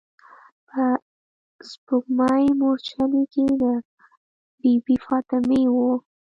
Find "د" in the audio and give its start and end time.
3.61-3.63